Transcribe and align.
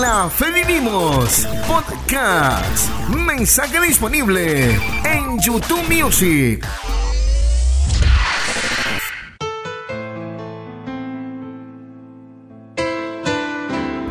la 0.00 0.28
fe 0.28 0.46
vivimos. 0.52 1.46
Podcast. 1.66 2.90
Mensaje 3.08 3.80
disponible 3.80 4.74
en 5.04 5.38
YouTube 5.40 5.82
Music. 5.88 6.66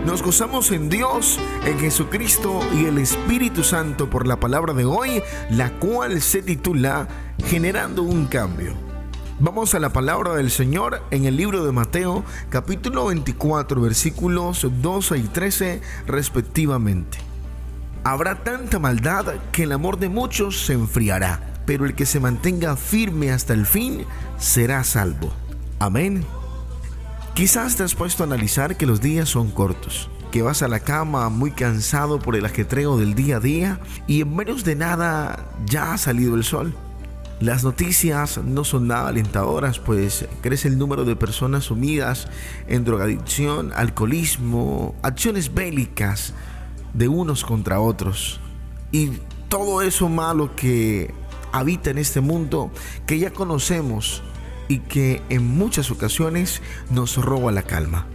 Nos 0.05 0.23
gozamos 0.23 0.71
en 0.71 0.89
Dios, 0.89 1.39
en 1.65 1.79
Jesucristo 1.79 2.61
y 2.73 2.85
el 2.85 2.97
Espíritu 2.97 3.63
Santo 3.63 4.09
por 4.09 4.25
la 4.25 4.39
palabra 4.39 4.73
de 4.73 4.85
hoy, 4.85 5.21
la 5.51 5.71
cual 5.71 6.21
se 6.21 6.41
titula 6.41 7.07
Generando 7.45 8.01
un 8.03 8.25
cambio. 8.25 8.84
Vamos 9.37 9.75
a 9.75 9.79
la 9.79 9.91
palabra 9.91 10.33
del 10.33 10.49
Señor 10.49 11.01
en 11.11 11.25
el 11.25 11.35
libro 11.35 11.65
de 11.65 11.73
Mateo, 11.73 12.23
capítulo 12.49 13.07
24, 13.07 13.81
versículos 13.81 14.65
12 14.81 15.17
y 15.17 15.23
13 15.23 15.81
respectivamente. 16.07 17.17
Habrá 18.05 18.45
tanta 18.45 18.79
maldad 18.79 19.25
que 19.51 19.63
el 19.63 19.73
amor 19.73 19.99
de 19.99 20.07
muchos 20.07 20.65
se 20.65 20.71
enfriará, 20.71 21.41
pero 21.65 21.85
el 21.85 21.95
que 21.95 22.05
se 22.05 22.21
mantenga 22.21 22.77
firme 22.77 23.31
hasta 23.31 23.51
el 23.51 23.65
fin 23.65 24.05
será 24.37 24.85
salvo. 24.85 25.33
Amén. 25.79 26.23
Quizás 27.33 27.75
te 27.75 27.83
has 27.83 27.93
puesto 27.93 28.23
a 28.23 28.27
analizar 28.27 28.77
que 28.77 28.85
los 28.85 29.01
días 29.01 29.27
son 29.27 29.51
cortos, 29.51 30.09
que 30.31 30.43
vas 30.43 30.61
a 30.61 30.69
la 30.69 30.79
cama 30.79 31.27
muy 31.27 31.51
cansado 31.51 32.19
por 32.19 32.37
el 32.37 32.45
ajetreo 32.45 32.95
del 32.95 33.15
día 33.15 33.35
a 33.35 33.41
día 33.41 33.79
y 34.07 34.21
en 34.21 34.33
menos 34.33 34.63
de 34.63 34.75
nada 34.75 35.51
ya 35.65 35.91
ha 35.91 35.97
salido 35.97 36.35
el 36.35 36.45
sol. 36.45 36.73
Las 37.45 37.63
noticias 37.63 38.39
no 38.43 38.63
son 38.63 38.87
nada 38.87 39.09
alentadoras, 39.09 39.77
pues 39.77 40.25
crece 40.41 40.67
el 40.67 40.79
número 40.79 41.05
de 41.05 41.15
personas 41.15 41.65
sumidas 41.65 42.27
en 42.67 42.83
drogadicción, 42.83 43.71
alcoholismo, 43.75 44.95
acciones 45.03 45.53
bélicas 45.53 46.33
de 46.95 47.07
unos 47.07 47.45
contra 47.45 47.79
otros. 47.79 48.39
Y 48.91 49.11
todo 49.47 49.83
eso 49.83 50.09
malo 50.09 50.55
que 50.55 51.13
habita 51.51 51.91
en 51.91 51.99
este 51.99 52.19
mundo 52.19 52.71
que 53.05 53.19
ya 53.19 53.29
conocemos 53.29 54.23
y 54.67 54.79
que 54.79 55.21
en 55.29 55.45
muchas 55.45 55.91
ocasiones 55.91 56.63
nos 56.89 57.15
roba 57.15 57.51
la 57.51 57.61
calma 57.61 58.07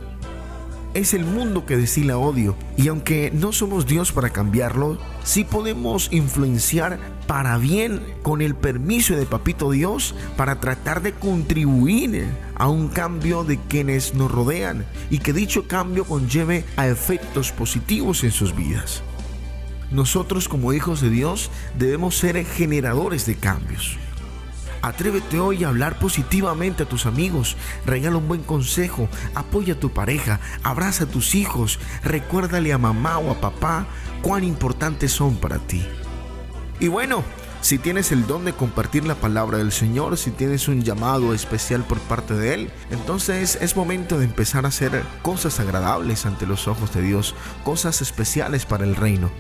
es 0.95 1.15
el 1.15 1.25
mundo 1.25 1.67
que 1.67 1.77
destila 1.77 2.19
odio 2.19 2.57
y 2.77 2.89
aunque 2.89 3.31
no 3.33 3.53
somos 3.53 3.87
Dios 3.87 4.13
para 4.13 4.31
cambiarlo, 4.31 4.99
sí 5.23 5.45
podemos 5.45 6.09
influenciar 6.13 6.99
para 7.27 7.59
bien 7.59 8.03
con 8.23 8.43
el 8.43 8.55
permiso 8.55 9.15
de 9.15 9.27
Papito 9.27 9.71
Dios 9.71 10.15
para 10.37 10.61
tratar 10.61 11.03
de 11.03 11.13
contribuir 11.13 12.27
a 12.57 12.69
un 12.69 12.89
cambio 12.89 13.45
de 13.45 13.59
quienes 13.59 14.15
nos 14.15 14.31
rodean 14.31 14.85
y 15.11 15.19
que 15.19 15.33
dicho 15.33 15.69
cambio 15.69 16.05
conlleve 16.05 16.65
a 16.77 16.89
efectos 16.89 17.53
positivos 17.53 18.25
en 18.25 18.33
sus 18.33 18.57
vidas. 18.57 19.03
Nosotros 19.91 20.49
como 20.49 20.73
hijos 20.73 21.01
de 21.01 21.11
Dios 21.11 21.51
debemos 21.79 22.17
ser 22.17 22.45
generadores 22.45 23.27
de 23.27 23.35
cambios. 23.35 23.99
Atrévete 24.83 25.39
hoy 25.39 25.65
a 25.65 25.69
hablar 25.69 25.99
positivamente 25.99 26.85
a 26.85 26.89
tus 26.89 27.05
amigos, 27.07 27.57
regala 27.85 28.17
un 28.17 28.29
buen 28.29 28.43
consejo, 28.43 29.09
apoya 29.35 29.75
a 29.75 29.81
tu 29.81 29.91
pareja, 29.91 30.41
abraza 30.63 31.05
a 31.05 31.09
tus 31.09 31.35
hijos, 31.35 31.79
recuérdale 32.03 32.73
a 32.73 32.79
mamá 32.79 33.19
o 33.19 33.31
a 33.31 33.41
papá 33.41 33.87
cuán 34.23 34.43
importantes 34.43 35.13
son 35.13 35.37
para 35.37 35.59
ti. 35.59 35.87
Y 36.81 36.89
bueno, 36.89 37.23
si 37.61 37.77
tienes 37.77 38.11
el 38.11 38.27
don 38.27 38.47
de 38.47 38.55
compartir 38.55 39.05
la 39.05 39.17
palabra 39.17 39.59
del 39.59 39.71
Señor, 39.71 40.17
si 40.17 40.31
tienes 40.31 40.67
un 40.67 40.83
llamado 40.83 41.35
especial 41.35 41.85
por 41.85 41.99
parte 42.01 42.33
de 42.33 42.55
Él, 42.55 42.71
entonces 42.91 43.59
es 43.61 43.77
momento 43.77 44.19
de 44.19 44.25
empezar 44.25 44.65
a 44.65 44.69
hacer 44.69 45.05
cosas 45.21 45.61
agradables 45.61 46.25
ante 46.25 46.47
los 46.47 46.69
ojos 46.69 46.95
de 46.95 47.03
Dios, 47.03 47.35
cosas 47.63 48.01
especiales 48.01 48.65
para 48.65 48.85
el 48.85 48.97
reino. 48.97 49.31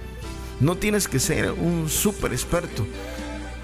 No 0.60 0.76
tienes 0.76 1.08
que 1.08 1.18
ser 1.18 1.52
un 1.52 1.88
súper 1.88 2.34
experto, 2.34 2.86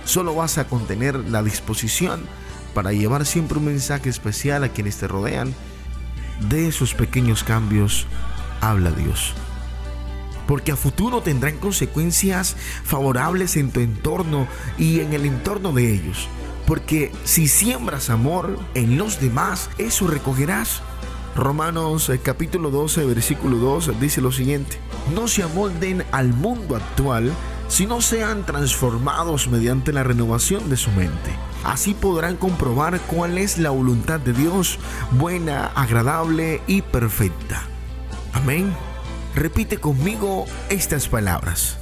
solo 0.07 0.35
vas 0.35 0.57
a 0.59 0.67
contener 0.67 1.17
la 1.29 1.43
disposición 1.43 2.25
para 2.75 2.93
llevar 2.93 3.27
siempre 3.27 3.59
un 3.59 3.67
mensaje 3.67 4.09
especial 4.09 4.65
a 4.65 4.71
quienes 4.71 4.97
te 4.97 5.09
rodean. 5.09 5.55
De 6.49 6.69
esos 6.69 6.95
pequeños 6.95 7.45
cambios 7.45 8.07
habla 8.61 8.91
Dios. 8.91 9.35
Porque 10.47 10.73
a 10.73 10.77
futuro 10.77 11.23
tendrán 11.23 11.59
consecuencias 11.59 12.57
favorables 12.85 13.57
en 13.57 13.71
tu 13.71 13.81
entorno 13.81 14.47
y 14.79 15.01
en 15.01 15.13
el 15.13 15.27
entorno 15.27 15.73
de 15.73 15.93
ellos. 15.93 16.29
Porque 16.67 17.13
si 17.25 17.49
siembras 17.49 18.11
amor 18.11 18.59
en 18.75 18.99
los 18.99 19.21
demás, 19.21 19.71
eso 19.79 20.07
recogerás. 20.07 20.83
Romanos 21.37 22.09
eh, 22.09 22.19
capítulo 22.23 22.71
12, 22.71 23.05
versículo 23.05 23.59
2 23.59 24.01
dice 24.01 24.21
lo 24.21 24.33
siguiente. 24.33 24.79
No 25.15 25.29
se 25.29 25.43
amolden 25.43 26.05
al 26.13 26.33
mundo 26.33 26.77
actual, 26.77 27.33
si 27.69 27.87
no 27.87 28.01
sean 28.01 28.47
transformados 28.47 29.49
mediante 29.49 29.93
la 29.93 30.03
renovación 30.03 30.69
de 30.71 30.77
su 30.77 30.91
mente. 30.93 31.31
Así 31.65 31.95
podrán 31.95 32.37
comprobar 32.37 33.01
cuál 33.01 33.39
es 33.39 33.59
la 33.59 33.71
voluntad 33.71 34.21
de 34.21 34.33
Dios, 34.33 34.79
buena, 35.13 35.67
agradable 35.75 36.61
y 36.67 36.83
perfecta. 36.83 37.63
Amén. 38.33 38.73
Repite 39.35 39.79
conmigo 39.79 40.47
estas 40.69 41.09
palabras. 41.09 41.79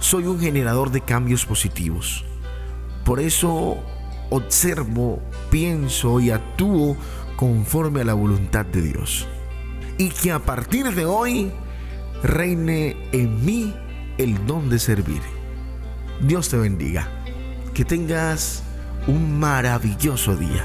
Soy 0.00 0.24
un 0.24 0.40
generador 0.40 0.90
de 0.90 1.02
cambios 1.02 1.44
positivos. 1.44 2.24
Por 3.04 3.20
eso 3.20 3.78
observo, 4.30 5.20
pienso 5.50 6.20
y 6.20 6.30
actúo 6.30 6.96
conforme 7.36 8.00
a 8.00 8.04
la 8.04 8.14
voluntad 8.14 8.64
de 8.66 8.82
Dios. 8.82 9.26
Y 9.98 10.08
que 10.08 10.32
a 10.32 10.38
partir 10.38 10.94
de 10.94 11.04
hoy 11.04 11.52
reine 12.22 12.96
en 13.12 13.44
mí 13.44 13.74
el 14.18 14.46
don 14.46 14.68
de 14.68 14.78
servir. 14.78 15.22
Dios 16.20 16.48
te 16.48 16.56
bendiga. 16.56 17.08
Que 17.74 17.84
tengas 17.84 18.62
un 19.06 19.38
maravilloso 19.38 20.34
día. 20.36 20.64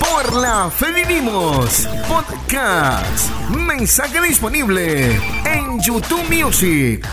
Por 0.00 0.34
la 0.34 0.70
fe 0.70 0.92
vivimos. 0.92 1.88
Podcast. 2.08 3.30
Mensaje 3.50 4.20
disponible 4.20 5.14
en 5.44 5.80
YouTube 5.80 6.24
Music. 6.28 7.06